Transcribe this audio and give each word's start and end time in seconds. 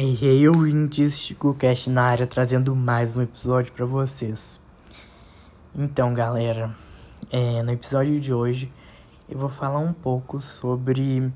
Hey, 0.00 0.16
hey, 0.22 0.46
ouvintes, 0.46 1.18
Chico 1.18 1.52
Cast 1.54 1.90
na 1.90 2.04
área, 2.04 2.24
trazendo 2.24 2.72
mais 2.76 3.16
um 3.16 3.22
episódio 3.22 3.72
para 3.72 3.84
vocês. 3.84 4.64
Então, 5.74 6.14
galera, 6.14 6.72
é, 7.32 7.64
no 7.64 7.72
episódio 7.72 8.20
de 8.20 8.32
hoje 8.32 8.72
eu 9.28 9.36
vou 9.36 9.48
falar 9.48 9.80
um 9.80 9.92
pouco 9.92 10.40
sobre 10.40 11.32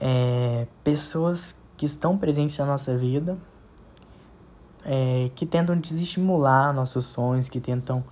é, 0.00 0.66
pessoas 0.82 1.62
que 1.76 1.84
estão 1.84 2.16
presentes 2.16 2.56
na 2.56 2.64
nossa 2.64 2.96
vida, 2.96 3.36
é, 4.82 5.30
que 5.34 5.44
tentam 5.44 5.78
desestimular 5.78 6.72
nossos 6.72 7.04
sonhos, 7.04 7.46
que 7.46 7.60
tentam 7.60 8.02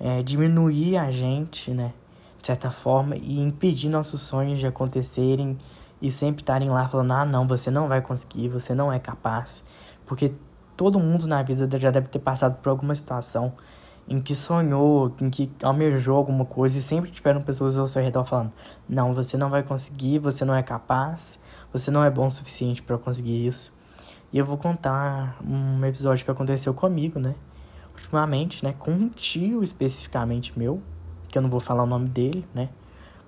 é, 0.00 0.24
diminuir 0.24 0.96
a 0.96 1.12
gente, 1.12 1.70
né, 1.70 1.92
de 2.40 2.48
certa 2.48 2.72
forma, 2.72 3.14
e 3.14 3.38
impedir 3.38 3.90
nossos 3.90 4.22
sonhos 4.22 4.58
de 4.58 4.66
acontecerem 4.66 5.56
e 6.00 6.10
sempre 6.10 6.42
estarem 6.42 6.70
lá 6.70 6.86
falando: 6.88 7.12
ah, 7.12 7.24
não, 7.24 7.46
você 7.46 7.70
não 7.70 7.88
vai 7.88 8.00
conseguir, 8.00 8.48
você 8.48 8.74
não 8.74 8.92
é 8.92 8.98
capaz. 8.98 9.66
Porque 10.06 10.32
todo 10.76 10.98
mundo 10.98 11.26
na 11.26 11.42
vida 11.42 11.78
já 11.78 11.90
deve 11.90 12.08
ter 12.08 12.20
passado 12.20 12.56
por 12.62 12.70
alguma 12.70 12.94
situação 12.94 13.52
em 14.08 14.20
que 14.20 14.34
sonhou, 14.34 15.14
em 15.20 15.28
que 15.28 15.52
almejou 15.62 16.16
alguma 16.16 16.44
coisa 16.44 16.78
e 16.78 16.82
sempre 16.82 17.10
tiveram 17.10 17.42
pessoas 17.42 17.76
ao 17.76 17.86
seu 17.86 18.02
redor 18.02 18.24
falando: 18.24 18.52
não, 18.88 19.12
você 19.12 19.36
não 19.36 19.50
vai 19.50 19.62
conseguir, 19.62 20.18
você 20.18 20.44
não 20.44 20.54
é 20.54 20.62
capaz, 20.62 21.42
você 21.72 21.90
não 21.90 22.02
é 22.02 22.10
bom 22.10 22.26
o 22.26 22.30
suficiente 22.30 22.82
para 22.82 22.96
conseguir 22.96 23.46
isso. 23.46 23.76
E 24.32 24.38
eu 24.38 24.44
vou 24.44 24.56
contar 24.56 25.38
um 25.44 25.84
episódio 25.84 26.24
que 26.24 26.30
aconteceu 26.30 26.72
comigo, 26.74 27.18
né? 27.18 27.34
Ultimamente, 27.94 28.64
né? 28.64 28.74
Com 28.78 28.92
um 28.92 29.08
tio 29.08 29.62
especificamente 29.62 30.58
meu, 30.58 30.82
que 31.28 31.36
eu 31.36 31.42
não 31.42 31.50
vou 31.50 31.60
falar 31.60 31.82
o 31.82 31.86
nome 31.86 32.08
dele, 32.08 32.46
né? 32.54 32.68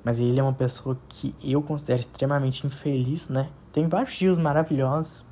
Mas 0.04 0.18
ele 0.18 0.40
é 0.40 0.42
uma 0.42 0.52
pessoa 0.52 0.98
que 1.08 1.34
eu 1.42 1.62
considero 1.62 2.00
extremamente 2.00 2.66
infeliz, 2.66 3.28
né? 3.28 3.50
Tem 3.72 3.86
vários 3.86 4.16
tios 4.16 4.38
maravilhosos, 4.38 5.24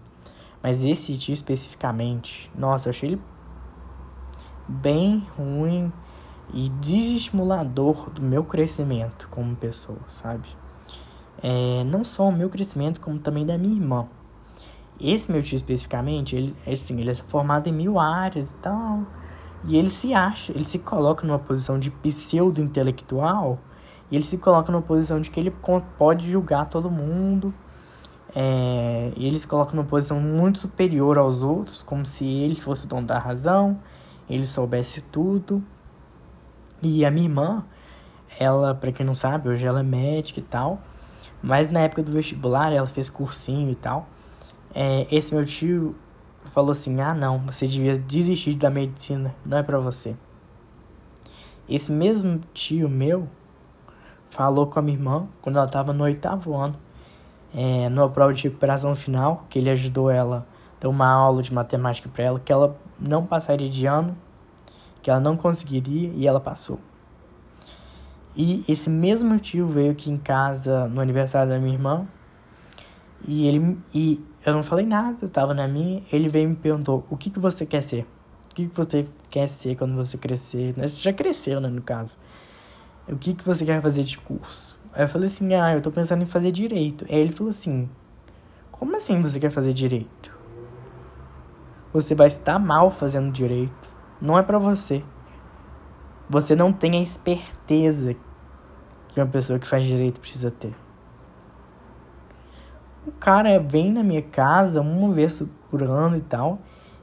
mas 0.62 0.82
esse 0.82 1.16
tio 1.16 1.34
especificamente, 1.34 2.50
nossa, 2.54 2.88
eu 2.88 2.91
achei 2.91 3.10
ele 3.10 3.22
bem 4.69 5.27
ruim 5.36 5.91
e 6.52 6.69
desestimulador 6.69 8.10
do 8.10 8.22
meu 8.22 8.44
crescimento 8.44 9.28
como 9.30 9.56
pessoa, 9.56 10.00
sabe? 10.08 10.47
É, 11.42 11.84
não 11.84 12.05
só 12.05 12.28
o 12.28 12.32
meu 12.32 12.50
crescimento, 12.50 13.00
como 13.00 13.19
também 13.19 13.47
da 13.47 13.56
minha 13.56 13.75
irmã. 13.75 14.06
Esse 15.00 15.30
meu 15.30 15.42
tio 15.42 15.56
especificamente, 15.56 16.34
ele, 16.34 16.56
assim, 16.66 17.00
ele 17.00 17.10
é 17.10 17.14
formado 17.14 17.69
em 17.69 17.72
mil 17.72 17.98
áreas 17.98 18.50
e 18.50 18.55
tal. 18.55 19.06
E 19.64 19.77
ele 19.77 19.88
se 19.88 20.12
acha, 20.14 20.53
ele 20.53 20.64
se 20.64 20.80
coloca 20.80 21.27
numa 21.27 21.38
posição 21.38 21.78
de 21.78 21.91
pseudo-intelectual 21.91 23.58
e 24.11 24.17
ele 24.17 24.25
se 24.25 24.39
coloca 24.39 24.73
numa 24.73 24.83
posição 24.83 25.20
de 25.20 25.31
que 25.31 25.39
ele 25.39 25.53
pode 25.98 26.31
julgar 26.31 26.69
todo 26.69 26.91
mundo. 26.91 27.53
É, 28.34 29.12
e 29.17 29.27
ele 29.27 29.39
se 29.39 29.47
coloca 29.47 29.75
numa 29.75 29.87
posição 29.87 30.20
muito 30.20 30.59
superior 30.59 31.19
aos 31.19 31.42
outros, 31.42 31.83
como 31.83 32.05
se 32.06 32.25
ele 32.25 32.55
fosse 32.55 32.87
o 32.87 32.89
dono 32.89 33.06
da 33.06 33.19
razão, 33.19 33.78
ele 34.28 34.47
soubesse 34.47 35.00
tudo. 35.03 35.62
E 36.81 37.05
a 37.05 37.11
minha 37.11 37.27
irmã, 37.27 37.65
ela, 38.39 38.75
para 38.75 38.92
quem 38.92 39.05
não 39.05 39.15
sabe, 39.15 39.48
hoje 39.48 39.67
ela 39.67 39.81
é 39.81 39.83
médica 39.83 40.41
e 40.41 40.43
tal. 40.43 40.81
Mas 41.43 41.70
na 41.70 41.81
época 41.81 42.03
do 42.03 42.12
vestibular, 42.12 42.72
ela 42.72 42.87
fez 42.87 43.11
cursinho 43.11 43.70
e 43.70 43.75
tal. 43.75 44.09
É, 44.75 45.06
esse 45.11 45.34
meu 45.34 45.45
tio 45.45 45.95
falou 46.53 46.72
assim: 46.72 47.00
Ah, 47.00 47.15
não, 47.15 47.39
você 47.41 47.67
devia 47.67 47.97
desistir 47.97 48.55
da 48.55 48.70
medicina, 48.70 49.34
não 49.45 49.59
é 49.59 49.62
para 49.62 49.78
você. 49.78 50.17
Esse 51.69 51.93
mesmo 51.93 52.41
tio 52.55 52.89
meu 52.89 53.28
falou 54.39 54.69
com 54.69 54.78
a 54.78 54.83
minha 54.83 54.97
irmã 54.97 55.27
quando 55.42 55.56
ela 55.56 55.67
estava 55.67 55.92
no 55.92 56.05
oitavo 56.05 56.55
ano, 56.55 56.77
é, 57.53 57.89
numa 57.89 58.08
prova 58.08 58.33
de 58.33 58.44
recuperação 58.44 58.94
final, 58.94 59.44
que 59.50 59.58
ele 59.58 59.69
ajudou 59.69 60.08
ela, 60.08 60.47
deu 60.81 60.91
uma 60.91 61.08
aula 61.11 61.42
de 61.42 61.53
matemática 61.53 62.08
para 62.08 62.22
ela, 62.22 62.39
que 62.39 62.53
ela 62.53 62.78
não 63.00 63.27
passaria 63.27 63.69
de 63.69 63.84
ano, 63.84 64.16
que 65.03 65.11
ela 65.11 65.19
não 65.19 65.36
conseguiria 65.36 66.12
e 66.14 66.25
ela 66.25 66.39
passou. 66.39 66.78
E 68.37 68.65
esse 68.69 68.88
mesmo 68.88 69.37
tio 69.41 69.66
veio 69.66 69.91
aqui 69.91 70.09
em 70.09 70.16
casa 70.16 70.87
no 70.87 71.00
aniversário 71.00 71.50
da 71.50 71.59
minha 71.59 71.75
irmã 71.75 72.06
e 73.26 73.44
ele 73.44 73.76
e 73.93 74.25
eu 74.47 74.53
não 74.53 74.62
falei 74.62 74.87
nada, 74.87 75.16
eu 75.20 75.28
tava 75.28 75.53
na 75.53 75.66
minha, 75.66 76.00
ele 76.12 76.28
veio 76.28 76.44
e 76.44 76.50
me 76.50 76.56
perguntou: 76.56 77.05
"O 77.10 77.16
que 77.16 77.28
que 77.28 77.41
você 77.41 77.66
quer 77.66 77.82
ser? 77.82 78.06
O 78.53 78.55
que 78.55 78.69
que 78.69 78.76
você 78.76 79.09
quer 79.28 79.49
ser 79.49 79.75
quando 79.75 79.97
você 79.97 80.16
crescer?" 80.16 80.75
Você 80.75 81.03
já 81.03 81.12
cresceu, 81.12 81.60
né, 81.60 81.69
no 81.69 81.82
caso 81.82 82.16
o 83.10 83.16
que, 83.16 83.34
que 83.34 83.44
você 83.44 83.64
quer 83.64 83.80
fazer 83.80 84.04
de 84.04 84.19
curso? 84.19 84.78
Aí 84.92 85.04
eu 85.04 85.08
falei 85.08 85.26
assim, 85.26 85.54
ah, 85.54 85.74
eu 85.74 85.80
tô 85.80 85.91
pensando 85.91 86.22
em 86.22 86.26
fazer 86.26 86.50
direito. 86.50 87.04
Aí 87.08 87.19
ele 87.19 87.32
falou 87.32 87.50
assim, 87.50 87.88
como 88.70 88.96
assim 88.96 89.20
você 89.22 89.41
quer 89.41 89.50
fazer 89.50 89.72
direito? 89.72 90.36
Você 91.92 92.14
vai 92.14 92.26
estar 92.26 92.58
mal 92.58 92.91
fazendo 92.91 93.32
direito. 93.32 93.91
Não 94.20 94.38
é 94.38 94.42
para 94.42 94.58
você. 94.58 95.02
Você 96.28 96.54
não 96.54 96.72
tem 96.72 96.96
a 96.96 97.02
esperteza 97.02 98.14
que 99.08 99.20
uma 99.20 99.26
pessoa 99.26 99.58
que 99.58 99.66
faz 99.66 99.86
direito 99.86 100.20
precisa 100.20 100.50
ter. 100.50 100.75
O 103.06 103.12
cara 103.12 103.58
vem 103.58 103.90
na 103.90 104.02
minha 104.02 104.20
casa 104.20 104.82
uma 104.82 105.12
vez 105.14 105.42
por 105.70 105.82
ano 105.82 106.16
e 106.16 106.20
tal, 106.20 106.60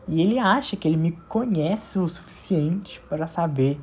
e 0.07 0.21
ele 0.21 0.37
acha 0.37 0.75
que 0.75 0.87
ele 0.87 0.97
me 0.97 1.11
conhece 1.11 1.97
o 1.97 2.07
suficiente 2.07 3.01
para 3.09 3.25
saber 3.25 3.81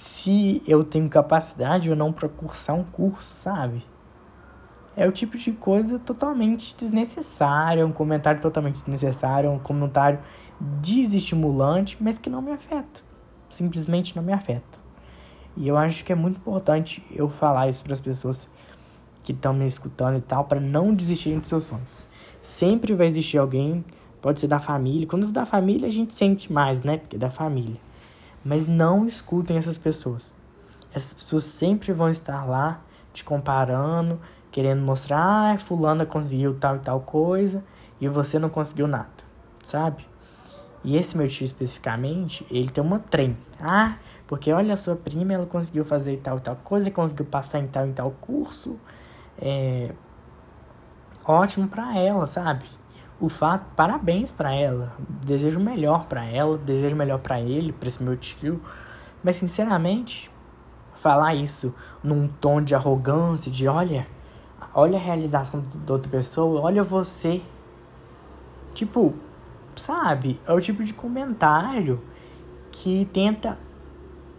se 0.00 0.62
eu 0.66 0.82
tenho 0.82 1.10
capacidade 1.10 1.90
ou 1.90 1.94
não 1.94 2.10
para 2.10 2.26
cursar 2.26 2.74
um 2.74 2.82
curso, 2.82 3.34
sabe? 3.34 3.84
É 4.96 5.06
o 5.06 5.12
tipo 5.12 5.36
de 5.36 5.52
coisa 5.52 5.98
totalmente 5.98 6.74
desnecessária, 6.74 7.86
um 7.86 7.92
comentário 7.92 8.40
totalmente 8.40 8.76
desnecessário, 8.76 9.50
um 9.50 9.58
comentário 9.58 10.18
desestimulante, 10.58 11.98
mas 12.00 12.18
que 12.18 12.30
não 12.30 12.40
me 12.40 12.50
afeta. 12.50 13.02
Simplesmente 13.50 14.16
não 14.16 14.22
me 14.22 14.32
afeta. 14.32 14.78
E 15.54 15.68
eu 15.68 15.76
acho 15.76 16.02
que 16.02 16.12
é 16.12 16.16
muito 16.16 16.38
importante 16.38 17.04
eu 17.10 17.28
falar 17.28 17.68
isso 17.68 17.84
para 17.84 17.92
as 17.92 18.00
pessoas 18.00 18.50
que 19.22 19.32
estão 19.32 19.52
me 19.52 19.66
escutando 19.66 20.16
e 20.16 20.22
tal, 20.22 20.44
para 20.44 20.60
não 20.60 20.94
desistirem 20.94 21.38
dos 21.38 21.48
seus 21.48 21.66
sonhos. 21.66 22.08
Sempre 22.40 22.94
vai 22.94 23.06
existir 23.06 23.36
alguém, 23.36 23.84
pode 24.22 24.40
ser 24.40 24.48
da 24.48 24.58
família. 24.58 25.06
Quando 25.06 25.30
da 25.30 25.44
família 25.44 25.86
a 25.86 25.92
gente 25.92 26.14
sente 26.14 26.50
mais, 26.50 26.82
né? 26.82 26.96
Porque 26.96 27.16
é 27.16 27.18
da 27.18 27.28
família 27.28 27.76
mas 28.44 28.66
não 28.66 29.06
escutem 29.06 29.56
essas 29.56 29.76
pessoas. 29.76 30.34
Essas 30.92 31.12
pessoas 31.12 31.44
sempre 31.44 31.92
vão 31.92 32.10
estar 32.10 32.44
lá 32.44 32.80
te 33.12 33.24
comparando, 33.24 34.20
querendo 34.50 34.82
mostrar, 34.82 35.54
ah, 35.54 35.58
fulana 35.58 36.04
conseguiu 36.06 36.54
tal 36.58 36.76
e 36.76 36.80
tal 36.80 37.00
coisa 37.00 37.64
e 38.00 38.08
você 38.08 38.38
não 38.38 38.48
conseguiu 38.48 38.88
nada, 38.88 39.08
sabe? 39.62 40.06
E 40.82 40.96
esse 40.96 41.16
meu 41.16 41.28
tio 41.28 41.44
especificamente, 41.44 42.46
ele 42.50 42.70
tem 42.70 42.82
uma 42.82 42.98
trem. 42.98 43.36
Ah, 43.60 43.96
porque 44.26 44.52
olha 44.52 44.74
a 44.74 44.76
sua 44.76 44.96
prima, 44.96 45.32
ela 45.32 45.46
conseguiu 45.46 45.84
fazer 45.84 46.16
tal 46.18 46.38
e 46.38 46.40
tal 46.40 46.56
coisa, 46.56 46.90
conseguiu 46.90 47.26
passar 47.26 47.58
em 47.58 47.66
tal 47.66 47.86
e 47.86 47.92
tal 47.92 48.10
curso. 48.12 48.78
É 49.38 49.92
ótimo 51.24 51.68
para 51.68 51.98
ela, 51.98 52.26
sabe? 52.26 52.64
O 53.20 53.28
fato, 53.28 53.66
parabéns 53.76 54.32
para 54.32 54.52
ela, 54.52 54.92
desejo 55.24 55.60
melhor 55.60 56.06
para 56.06 56.24
ela, 56.24 56.56
desejo 56.56 56.96
melhor 56.96 57.18
para 57.18 57.38
ele, 57.40 57.70
para 57.72 57.88
esse 57.88 58.02
meu 58.02 58.16
tio, 58.16 58.60
mas 59.22 59.36
sinceramente, 59.36 60.30
falar 60.94 61.34
isso 61.34 61.74
num 62.02 62.26
tom 62.26 62.62
de 62.62 62.74
arrogância, 62.74 63.52
de 63.52 63.68
olha, 63.68 64.06
olha 64.74 64.98
a 64.98 65.00
realização 65.00 65.62
da 65.86 65.92
outra 65.92 66.10
pessoa, 66.10 66.62
olha 66.62 66.82
você, 66.82 67.42
tipo, 68.72 69.14
sabe, 69.76 70.40
é 70.46 70.52
o 70.52 70.60
tipo 70.60 70.82
de 70.82 70.94
comentário 70.94 72.00
que 72.72 73.04
tenta 73.12 73.58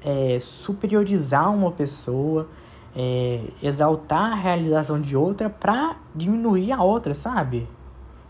é, 0.03 0.39
superiorizar 0.39 1.53
uma 1.53 1.71
pessoa, 1.71 2.47
é, 2.95 3.43
exaltar 3.61 4.31
a 4.31 4.35
realização 4.35 4.99
de 4.99 5.15
outra 5.15 5.49
para 5.51 5.97
diminuir 6.15 6.71
a 6.71 6.81
outra, 6.81 7.13
sabe? 7.13 7.67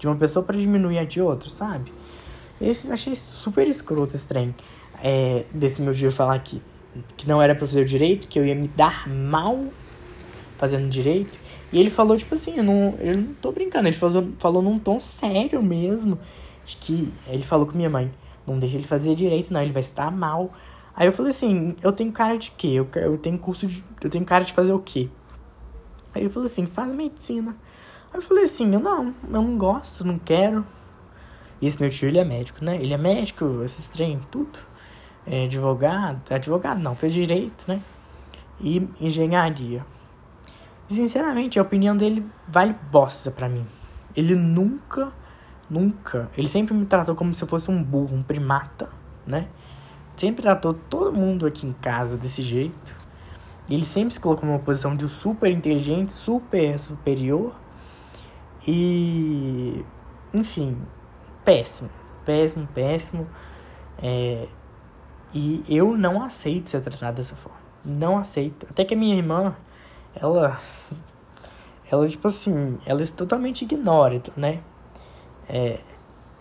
De 0.01 0.07
uma 0.07 0.15
pessoa 0.15 0.43
para 0.43 0.57
diminuir 0.57 0.97
a 0.97 1.05
de 1.05 1.21
outra, 1.21 1.47
sabe? 1.47 1.93
Esse, 2.59 2.91
achei 2.91 3.13
super 3.15 3.67
escroto 3.67 4.15
esse 4.15 4.27
trem. 4.27 4.53
É, 5.03 5.45
desse 5.53 5.79
meu 5.79 5.93
dia 5.93 6.11
falar 6.11 6.39
que, 6.39 6.59
que 7.15 7.27
não 7.27 7.39
era 7.39 7.53
pra 7.53 7.67
fazer 7.67 7.81
o 7.81 7.85
direito, 7.85 8.27
que 8.27 8.39
eu 8.39 8.45
ia 8.45 8.55
me 8.55 8.67
dar 8.67 9.07
mal 9.07 9.63
fazendo 10.57 10.89
direito. 10.89 11.37
E 11.71 11.79
ele 11.79 11.91
falou, 11.91 12.17
tipo 12.17 12.33
assim, 12.33 12.57
eu 12.57 12.63
não, 12.63 12.95
eu 12.99 13.15
não 13.15 13.33
tô 13.35 13.51
brincando, 13.51 13.87
ele 13.87 13.95
falou, 13.95 14.29
falou 14.39 14.63
num 14.63 14.79
tom 14.79 14.99
sério 14.99 15.61
mesmo. 15.61 16.17
De 16.65 16.77
que 16.77 17.13
ele 17.27 17.43
falou 17.43 17.67
com 17.67 17.77
minha 17.77 17.89
mãe, 17.89 18.11
não 18.45 18.57
deixa 18.57 18.77
ele 18.77 18.87
fazer 18.87 19.13
direito, 19.13 19.53
não, 19.53 19.61
ele 19.61 19.71
vai 19.71 19.81
estar 19.81 20.09
mal. 20.11 20.51
Aí 20.95 21.07
eu 21.07 21.13
falei 21.13 21.29
assim, 21.29 21.75
eu 21.83 21.91
tenho 21.91 22.11
cara 22.11 22.37
de 22.37 22.49
quê? 22.57 22.69
Eu, 22.69 22.87
eu 22.95 23.19
tenho 23.19 23.37
curso 23.37 23.67
de. 23.67 23.83
Eu 24.03 24.09
tenho 24.09 24.25
cara 24.25 24.43
de 24.43 24.51
fazer 24.51 24.73
o 24.73 24.79
quê? 24.79 25.09
Aí 26.13 26.23
ele 26.23 26.29
falou 26.29 26.47
assim, 26.47 26.65
faz 26.65 26.91
medicina. 26.91 27.55
Aí 28.13 28.19
eu 28.19 28.21
falei 28.21 28.43
assim, 28.43 28.73
eu 28.73 28.79
não, 28.79 29.13
eu 29.23 29.41
não 29.41 29.57
gosto, 29.57 30.05
não 30.05 30.19
quero. 30.19 30.65
E 31.61 31.67
esse 31.67 31.79
meu 31.79 31.89
tio, 31.89 32.07
ele 32.07 32.19
é 32.19 32.25
médico, 32.25 32.63
né? 32.63 32.75
Ele 32.75 32.93
é 32.93 32.97
médico, 32.97 33.61
esses 33.63 33.87
trem, 33.87 34.19
tudo. 34.31 34.59
É 35.25 35.45
advogado, 35.45 36.21
advogado 36.31 36.79
não, 36.79 36.95
fez 36.95 37.13
direito, 37.13 37.65
né? 37.67 37.81
E 38.59 38.87
engenharia. 38.99 39.85
E, 40.89 40.93
sinceramente, 40.93 41.59
a 41.59 41.61
opinião 41.61 41.95
dele 41.95 42.25
vale 42.47 42.75
bosta 42.91 43.31
pra 43.31 43.47
mim. 43.47 43.65
Ele 44.15 44.35
nunca, 44.35 45.13
Nunca. 45.71 46.29
Ele 46.37 46.49
sempre 46.49 46.73
me 46.73 46.85
tratou 46.85 47.15
como 47.15 47.33
se 47.33 47.41
eu 47.41 47.47
fosse 47.47 47.71
um 47.71 47.81
burro, 47.81 48.13
um 48.13 48.21
primata, 48.21 48.89
né? 49.25 49.47
Sempre 50.17 50.41
tratou 50.41 50.73
todo 50.73 51.13
mundo 51.13 51.45
aqui 51.45 51.65
em 51.65 51.71
casa 51.71 52.17
desse 52.17 52.41
jeito. 52.41 52.93
Ele 53.69 53.85
sempre 53.85 54.13
se 54.13 54.19
colocou 54.19 54.45
numa 54.45 54.59
posição 54.59 54.97
de 54.97 55.07
super 55.07 55.49
inteligente, 55.49 56.11
super 56.11 56.77
superior. 56.77 57.55
E. 58.67 59.83
Enfim, 60.33 60.77
péssimo. 61.43 61.89
Péssimo, 62.25 62.67
péssimo. 62.73 63.27
É, 64.01 64.47
e 65.33 65.63
eu 65.67 65.97
não 65.97 66.21
aceito 66.23 66.69
ser 66.69 66.81
tratado 66.81 67.17
dessa 67.17 67.35
forma. 67.35 67.59
Não 67.83 68.17
aceito. 68.17 68.67
Até 68.69 68.85
que 68.85 68.93
a 68.93 68.97
minha 68.97 69.15
irmã, 69.15 69.55
ela. 70.15 70.59
Ela, 71.89 72.07
tipo 72.07 72.29
assim, 72.29 72.77
ela 72.85 73.05
totalmente 73.07 73.63
ignora, 73.63 74.21
né? 74.37 74.61
É, 75.49 75.81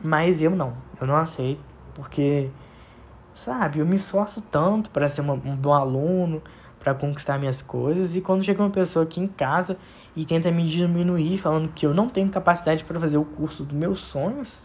mas 0.00 0.40
eu 0.40 0.50
não. 0.52 0.74
Eu 1.00 1.06
não 1.06 1.16
aceito. 1.16 1.60
Porque, 1.92 2.50
sabe, 3.34 3.80
eu 3.80 3.86
me 3.86 3.96
esforço 3.96 4.40
tanto 4.42 4.90
para 4.90 5.08
ser 5.08 5.22
uma, 5.22 5.34
um 5.34 5.56
bom 5.56 5.72
aluno, 5.72 6.40
para 6.78 6.94
conquistar 6.94 7.36
minhas 7.38 7.60
coisas. 7.60 8.14
E 8.14 8.20
quando 8.20 8.44
chega 8.44 8.62
uma 8.62 8.70
pessoa 8.70 9.04
aqui 9.04 9.20
em 9.20 9.26
casa 9.26 9.76
e 10.16 10.24
tenta 10.24 10.50
me 10.50 10.64
diminuir, 10.64 11.38
falando 11.38 11.72
que 11.72 11.86
eu 11.86 11.94
não 11.94 12.08
tenho 12.08 12.28
capacidade 12.28 12.84
para 12.84 12.98
fazer 12.98 13.16
o 13.16 13.24
curso 13.24 13.64
dos 13.64 13.76
meus 13.76 14.00
sonhos, 14.00 14.64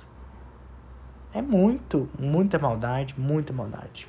é 1.34 1.42
muito, 1.42 2.10
muita 2.18 2.58
maldade, 2.58 3.14
muita 3.18 3.52
maldade. 3.52 4.08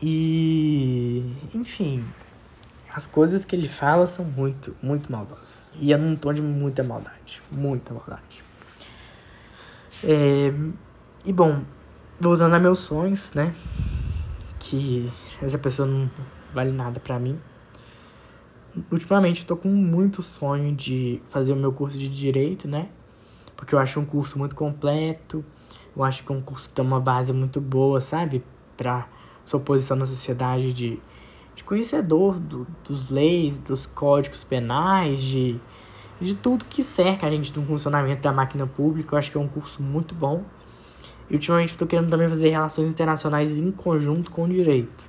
E, 0.00 1.34
enfim, 1.54 2.04
as 2.94 3.06
coisas 3.06 3.44
que 3.44 3.56
ele 3.56 3.68
fala 3.68 4.06
são 4.06 4.24
muito, 4.24 4.76
muito 4.82 5.10
maldosas. 5.10 5.72
E 5.80 5.92
é 5.92 5.96
num 5.96 6.16
tom 6.16 6.32
de 6.32 6.40
muita 6.40 6.82
maldade, 6.82 7.42
muita 7.50 7.92
maldade. 7.92 8.44
É, 10.04 10.52
e 11.24 11.32
bom, 11.32 11.62
voltando 12.20 12.54
a 12.54 12.58
meus 12.58 12.78
sonhos, 12.78 13.34
né? 13.34 13.54
Que 14.58 15.12
essa 15.42 15.58
pessoa 15.58 15.88
não 15.88 16.10
vale 16.54 16.72
nada 16.72 17.00
pra 17.00 17.18
mim. 17.18 17.38
Ultimamente 18.90 19.40
eu 19.40 19.46
tô 19.46 19.56
com 19.56 19.68
muito 19.68 20.22
sonho 20.22 20.74
de 20.74 21.22
fazer 21.30 21.52
o 21.52 21.56
meu 21.56 21.72
curso 21.72 21.96
de 21.96 22.08
direito, 22.08 22.68
né? 22.68 22.88
Porque 23.56 23.74
eu 23.74 23.78
acho 23.78 23.98
um 23.98 24.04
curso 24.04 24.38
muito 24.38 24.54
completo. 24.54 25.42
Eu 25.96 26.04
acho 26.04 26.22
que 26.22 26.30
é 26.30 26.34
um 26.34 26.42
curso 26.42 26.68
que 26.68 26.74
tem 26.74 26.84
uma 26.84 27.00
base 27.00 27.32
muito 27.32 27.58
boa, 27.58 28.02
sabe? 28.02 28.44
Pra 28.76 29.08
sua 29.46 29.58
posição 29.58 29.96
na 29.96 30.04
sociedade 30.04 30.74
de, 30.74 31.00
de 31.54 31.64
conhecedor 31.64 32.38
do, 32.38 32.66
dos 32.86 33.08
leis, 33.10 33.56
dos 33.56 33.86
códigos 33.86 34.44
penais, 34.44 35.22
de, 35.22 35.58
de 36.20 36.34
tudo 36.34 36.66
que 36.66 36.82
cerca 36.82 37.26
a 37.26 37.30
gente 37.30 37.50
do 37.52 37.62
funcionamento 37.62 38.20
da 38.20 38.32
máquina 38.32 38.66
pública. 38.66 39.14
Eu 39.14 39.18
acho 39.18 39.30
que 39.30 39.38
é 39.38 39.40
um 39.40 39.48
curso 39.48 39.82
muito 39.82 40.14
bom. 40.14 40.44
E 41.30 41.34
ultimamente 41.34 41.70
estou 41.70 41.88
querendo 41.88 42.10
também 42.10 42.28
fazer 42.28 42.50
relações 42.50 42.88
internacionais 42.88 43.56
em 43.56 43.72
conjunto 43.72 44.30
com 44.30 44.44
o 44.44 44.48
direito. 44.48 45.04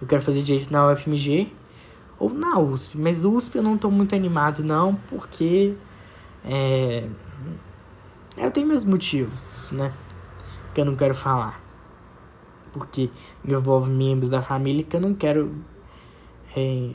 Eu 0.00 0.06
quero 0.06 0.22
fazer 0.22 0.42
direito 0.42 0.72
na 0.72 0.92
UFMG 0.92 1.59
ou 2.20 2.30
na 2.32 2.58
USP, 2.60 2.96
mas 2.98 3.24
USP 3.24 3.56
eu 3.56 3.62
não 3.62 3.74
estou 3.74 3.90
muito 3.90 4.14
animado 4.14 4.62
não, 4.62 4.94
porque 5.08 5.74
é, 6.44 7.08
eu 8.36 8.50
tenho 8.52 8.68
meus 8.68 8.84
motivos, 8.84 9.68
né? 9.72 9.92
Que 10.72 10.82
eu 10.82 10.84
não 10.84 10.94
quero 10.94 11.14
falar 11.14 11.70
porque 12.72 13.10
envolve 13.44 13.90
membros 13.90 14.28
da 14.28 14.42
família 14.42 14.84
que 14.84 14.96
eu 14.96 15.00
não 15.00 15.14
quero. 15.14 15.54
É, 16.56 16.90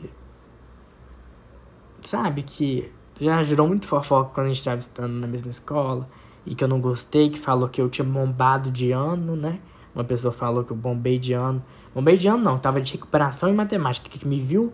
sabe, 2.03 2.43
que 2.43 2.91
já 3.19 3.41
gerou 3.43 3.67
muito 3.67 3.87
fofoca 3.87 4.31
quando 4.33 4.47
a 4.47 4.49
gente 4.49 4.59
estava 4.59 4.79
estudando 4.79 5.13
na 5.13 5.27
mesma 5.27 5.49
escola 5.49 6.07
e 6.45 6.53
que 6.53 6.63
eu 6.63 6.67
não 6.67 6.79
gostei, 6.79 7.29
que 7.29 7.39
falou 7.39 7.69
que 7.69 7.81
eu 7.81 7.89
tinha 7.89 8.05
bombado 8.05 8.69
de 8.69 8.91
ano, 8.91 9.35
né? 9.35 9.59
Uma 9.93 10.03
pessoa 10.03 10.33
falou 10.33 10.63
que 10.63 10.71
eu 10.71 10.77
bombei 10.77 11.17
de 11.17 11.33
ano. 11.33 11.63
Bombei 11.93 12.17
de 12.17 12.27
ano 12.27 12.43
não, 12.43 12.59
tava 12.59 12.81
de 12.81 12.91
recuperação 12.91 13.49
em 13.49 13.53
matemática, 13.53 14.09
que 14.09 14.27
me 14.27 14.39
viu 14.39 14.73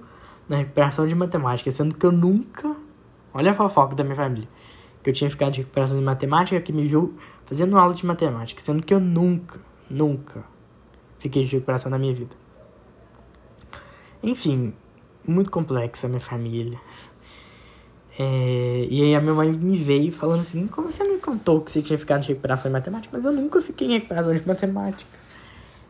na 0.51 0.57
recuperação 0.57 1.07
de 1.07 1.15
matemática, 1.15 1.71
sendo 1.71 1.95
que 1.95 2.05
eu 2.05 2.11
nunca. 2.11 2.75
Olha 3.33 3.51
a 3.51 3.53
fofoca 3.53 3.95
da 3.95 4.03
minha 4.03 4.17
família. 4.17 4.49
Que 5.01 5.09
eu 5.09 5.13
tinha 5.13 5.29
ficado 5.29 5.53
de 5.53 5.61
recuperação 5.61 5.97
de 5.97 6.03
matemática, 6.03 6.59
que 6.59 6.73
me 6.73 6.85
viu 6.85 7.17
fazendo 7.45 7.77
aula 7.77 7.93
de 7.93 8.05
matemática, 8.05 8.59
sendo 8.59 8.83
que 8.83 8.93
eu 8.93 8.99
nunca, 8.99 9.61
nunca 9.89 10.43
fiquei 11.19 11.45
de 11.45 11.53
recuperação 11.53 11.89
na 11.89 11.97
minha 11.97 12.13
vida. 12.13 12.35
Enfim, 14.21 14.73
muito 15.25 15.49
complexa 15.49 16.07
a 16.07 16.09
minha 16.09 16.19
família. 16.19 16.77
É, 18.19 18.87
e 18.89 19.03
aí 19.03 19.15
a 19.15 19.21
minha 19.21 19.33
mãe 19.33 19.49
me 19.53 19.77
veio 19.77 20.11
falando 20.11 20.41
assim, 20.41 20.67
como 20.67 20.91
você 20.91 21.05
não 21.05 21.17
contou 21.17 21.61
que 21.61 21.71
você 21.71 21.81
tinha 21.81 21.97
ficado 21.97 22.23
de 22.23 22.27
recuperação 22.27 22.69
em 22.69 22.73
matemática? 22.73 23.09
Mas 23.15 23.23
eu 23.23 23.31
nunca 23.31 23.61
fiquei 23.61 23.87
em 23.87 23.93
recuperação 23.93 24.35
de 24.35 24.45
matemática. 24.45 25.09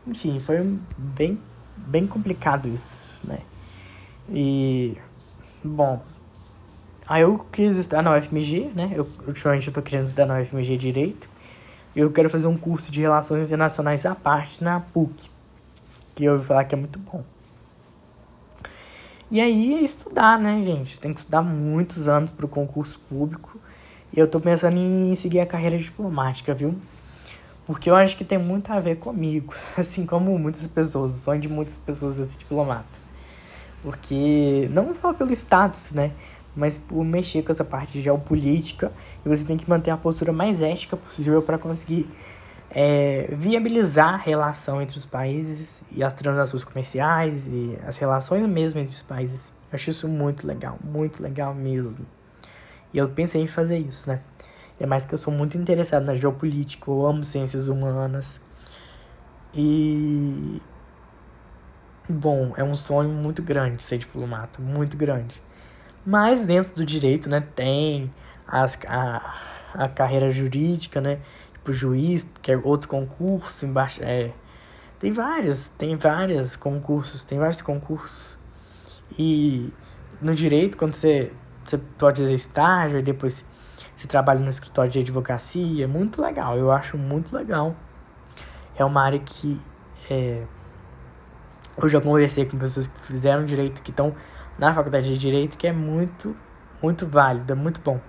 Enfim, 0.06 0.38
foi 0.38 0.78
bem, 0.96 1.36
bem 1.76 2.06
complicado 2.06 2.68
isso, 2.68 3.10
né? 3.24 3.40
E, 4.28 4.96
bom, 5.62 6.02
aí 7.08 7.22
eu 7.22 7.44
quis 7.50 7.78
estudar 7.78 8.02
na 8.02 8.16
UFMG, 8.16 8.72
né? 8.74 8.92
Eu, 8.94 9.08
ultimamente 9.26 9.68
eu 9.68 9.74
tô 9.74 9.82
querendo 9.82 10.06
estudar 10.06 10.26
na 10.26 10.40
UFMG 10.40 10.76
Direito 10.76 11.32
eu 11.94 12.10
quero 12.10 12.30
fazer 12.30 12.46
um 12.46 12.56
curso 12.56 12.90
de 12.90 13.00
Relações 13.00 13.48
Internacionais 13.48 14.06
à 14.06 14.14
parte 14.14 14.64
na 14.64 14.80
PUC, 14.80 15.30
que 16.14 16.24
eu 16.24 16.32
ouvi 16.32 16.44
falar 16.44 16.64
que 16.64 16.74
é 16.74 16.78
muito 16.78 16.98
bom. 16.98 17.22
E 19.30 19.40
aí 19.40 19.82
estudar, 19.84 20.38
né, 20.38 20.62
gente? 20.62 20.98
Tem 20.98 21.12
que 21.12 21.20
estudar 21.20 21.42
muitos 21.42 22.08
anos 22.08 22.30
para 22.30 22.46
o 22.46 22.48
concurso 22.48 22.98
público. 23.08 23.58
E 24.12 24.18
eu 24.18 24.28
tô 24.28 24.40
pensando 24.40 24.76
em 24.76 25.14
seguir 25.14 25.40
a 25.40 25.46
carreira 25.46 25.78
diplomática, 25.78 26.54
viu? 26.54 26.74
Porque 27.66 27.88
eu 27.88 27.94
acho 27.94 28.16
que 28.16 28.24
tem 28.24 28.38
muito 28.38 28.70
a 28.70 28.80
ver 28.80 28.96
comigo, 28.96 29.54
assim 29.76 30.04
como 30.06 30.38
muitas 30.38 30.66
pessoas, 30.66 31.14
o 31.14 31.18
sonho 31.18 31.40
de 31.40 31.48
muitas 31.48 31.78
pessoas 31.78 32.18
é 32.18 32.24
ser 32.24 32.38
diplomata. 32.38 33.02
Porque 33.82 34.68
não 34.70 34.92
só 34.92 35.12
pelo 35.12 35.32
status, 35.32 35.92
né? 35.92 36.12
mas 36.54 36.78
por 36.78 37.04
mexer 37.04 37.42
com 37.42 37.50
essa 37.50 37.64
parte 37.64 38.00
geopolítica 38.00 38.92
e 39.24 39.28
você 39.28 39.44
tem 39.44 39.56
que 39.56 39.68
manter 39.68 39.90
a 39.90 39.96
postura 39.96 40.32
mais 40.32 40.60
ética 40.60 40.96
possível 40.96 41.42
para 41.42 41.58
conseguir 41.58 42.08
é, 42.70 43.28
viabilizar 43.32 44.14
a 44.14 44.16
relação 44.16 44.80
entre 44.80 44.98
os 44.98 45.06
países 45.06 45.82
e 45.90 46.02
as 46.02 46.14
transações 46.14 46.64
comerciais 46.64 47.46
e 47.46 47.78
as 47.86 47.96
relações 47.96 48.46
mesmo 48.46 48.80
entre 48.80 48.94
os 48.94 49.02
países. 49.02 49.52
Eu 49.70 49.76
acho 49.76 49.90
isso 49.90 50.08
muito 50.08 50.46
legal, 50.46 50.78
muito 50.82 51.22
legal 51.22 51.54
mesmo. 51.54 52.04
E 52.92 52.98
eu 52.98 53.08
pensei 53.08 53.42
em 53.42 53.46
fazer 53.46 53.78
isso, 53.78 54.08
né? 54.08 54.20
É 54.78 54.86
mais 54.86 55.04
que 55.04 55.14
eu 55.14 55.18
sou 55.18 55.32
muito 55.32 55.56
interessado 55.56 56.04
na 56.04 56.14
geopolítica, 56.14 56.90
eu 56.90 57.06
amo 57.06 57.24
ciências 57.24 57.68
humanas. 57.68 58.40
E. 59.54 60.60
Bom, 62.08 62.52
é 62.56 62.64
um 62.64 62.74
sonho 62.74 63.08
muito 63.08 63.42
grande 63.42 63.82
ser 63.82 63.98
diplomata, 63.98 64.60
muito 64.60 64.96
grande. 64.96 65.40
Mas 66.04 66.44
dentro 66.44 66.74
do 66.74 66.84
direito, 66.84 67.28
né, 67.28 67.40
tem 67.54 68.12
as, 68.46 68.78
a, 68.88 69.34
a 69.74 69.88
carreira 69.88 70.30
jurídica, 70.32 71.00
né? 71.00 71.20
Tipo, 71.52 71.72
juiz, 71.72 72.28
que 72.42 72.50
é 72.50 72.56
outro 72.56 72.88
concurso, 72.88 73.64
embaixo, 73.64 74.02
é, 74.02 74.32
tem 74.98 75.12
vários, 75.12 75.68
tem 75.68 75.96
vários 75.96 76.56
concursos, 76.56 77.22
tem 77.22 77.38
vários 77.38 77.62
concursos. 77.62 78.36
E 79.16 79.72
no 80.20 80.34
direito, 80.34 80.76
quando 80.76 80.94
você, 80.94 81.32
você 81.64 81.78
pode 81.78 82.20
fazer 82.20 82.34
estágio 82.34 82.98
e 82.98 83.02
depois 83.02 83.48
você 83.96 84.08
trabalha 84.08 84.40
no 84.40 84.50
escritório 84.50 84.90
de 84.90 84.98
advocacia, 84.98 85.84
é 85.84 85.86
muito 85.86 86.20
legal, 86.20 86.58
eu 86.58 86.72
acho 86.72 86.98
muito 86.98 87.34
legal. 87.34 87.76
É 88.76 88.84
uma 88.84 89.04
área 89.04 89.20
que 89.20 89.60
é, 90.10 90.42
eu 91.76 91.88
já 91.88 92.00
conversei 92.00 92.44
com 92.44 92.58
pessoas 92.58 92.86
que 92.86 93.00
fizeram 93.00 93.44
direito, 93.44 93.82
que 93.82 93.90
estão 93.90 94.14
na 94.58 94.74
faculdade 94.74 95.08
de 95.08 95.18
Direito 95.18 95.56
que 95.56 95.66
é 95.66 95.72
muito, 95.72 96.36
muito 96.82 97.06
válido, 97.06 97.52
é 97.52 97.56
muito 97.56 97.80
bom. 97.80 98.00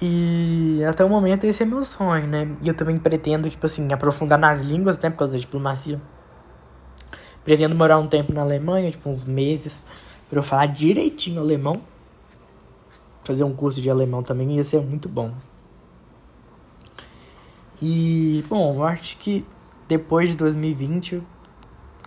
E 0.00 0.84
até 0.84 1.04
o 1.04 1.08
momento 1.08 1.44
esse 1.44 1.62
é 1.62 1.66
meu 1.66 1.84
sonho, 1.84 2.26
né? 2.26 2.54
E 2.60 2.68
eu 2.68 2.74
também 2.74 2.98
pretendo, 2.98 3.48
tipo 3.48 3.64
assim, 3.64 3.90
aprofundar 3.92 4.38
nas 4.38 4.60
línguas, 4.60 4.98
né? 4.98 5.08
Por 5.08 5.18
causa 5.18 5.32
da 5.32 5.38
diplomacia. 5.38 6.00
Pretendo 7.42 7.74
morar 7.74 7.98
um 7.98 8.06
tempo 8.06 8.32
na 8.32 8.42
Alemanha, 8.42 8.90
tipo 8.90 9.08
uns 9.08 9.24
meses, 9.24 9.88
pra 10.28 10.38
eu 10.38 10.42
falar 10.42 10.66
direitinho 10.66 11.40
alemão. 11.40 11.80
Fazer 13.24 13.44
um 13.44 13.54
curso 13.54 13.80
de 13.80 13.88
alemão 13.88 14.22
também 14.22 14.56
ia 14.56 14.64
ser 14.64 14.80
muito 14.82 15.08
bom. 15.08 15.32
E, 17.80 18.44
bom, 18.48 18.74
eu 18.74 18.84
acho 18.84 19.16
que 19.18 19.46
depois 19.88 20.30
de 20.30 20.36
2020 20.36 21.22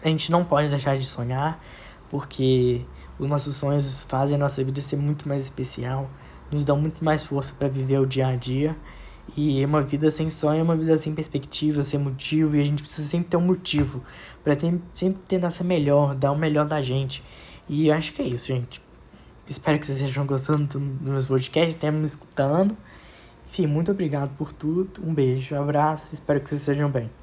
a 0.04 0.08
gente 0.08 0.32
não 0.32 0.44
pode 0.44 0.70
deixar 0.70 0.98
de 0.98 1.06
sonhar, 1.06 1.62
porque 2.10 2.82
os 3.18 3.28
nossos 3.28 3.56
sonhos 3.56 4.04
fazem 4.04 4.36
a 4.36 4.40
nossa 4.40 4.64
vida 4.64 4.82
ser 4.82 4.96
muito 4.96 5.28
mais 5.28 5.44
especial, 5.44 6.10
nos 6.52 6.64
dão 6.64 6.80
muito 6.80 7.04
mais 7.04 7.24
força 7.24 7.54
para 7.54 7.68
viver 7.68 8.00
o 8.00 8.06
dia 8.06 8.28
a 8.28 8.36
dia. 8.36 8.76
E 9.38 9.64
uma 9.64 9.82
vida 9.82 10.10
sem 10.10 10.30
sonho 10.30 10.60
é 10.60 10.64
uma 10.64 10.76
vida 10.76 10.98
sem 10.98 11.14
perspectiva, 11.14 11.84
sem 11.84 12.00
motivo, 12.00 12.56
e 12.56 12.62
a 12.62 12.64
gente 12.64 12.82
precisa 12.82 13.08
sempre 13.08 13.30
ter 13.30 13.38
um 13.38 13.42
motivo 13.42 14.04
para 14.44 14.58
sempre 14.58 15.20
tentar 15.28 15.52
ser 15.52 15.66
melhor, 15.66 16.16
dar 16.16 16.32
o 16.32 16.38
melhor 16.38 16.66
da 16.66 16.82
gente. 16.82 17.24
E 17.68 17.88
eu 17.88 17.94
acho 17.94 18.14
que 18.14 18.22
é 18.22 18.26
isso, 18.26 18.48
gente. 18.48 18.82
espero 19.48 19.78
que 19.78 19.86
vocês 19.86 20.00
estejam 20.00 20.26
gostando 20.26 20.66
dos 20.80 20.82
meus 21.02 21.26
podcasts, 21.26 21.76
tenham 21.76 21.96
me 21.96 22.06
escutando. 22.06 22.76
Enfim, 23.48 23.68
muito 23.68 23.92
obrigado 23.92 24.36
por 24.36 24.52
tudo. 24.52 24.90
Um 25.04 25.14
beijo, 25.14 25.54
um 25.54 25.62
abraço, 25.62 26.14
espero 26.16 26.40
que 26.40 26.50
vocês 26.50 26.62
estejam 26.62 26.90
bem. 26.90 27.19